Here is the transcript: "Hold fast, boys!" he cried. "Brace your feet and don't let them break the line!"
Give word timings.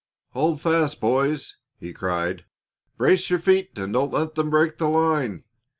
"Hold 0.29 0.59
fast, 0.61 0.99
boys!" 0.99 1.57
he 1.79 1.93
cried. 1.93 2.45
"Brace 2.97 3.29
your 3.29 3.37
feet 3.37 3.77
and 3.77 3.93
don't 3.93 4.11
let 4.13 4.33
them 4.33 4.49
break 4.49 4.79
the 4.79 4.89
line!" 4.89 5.43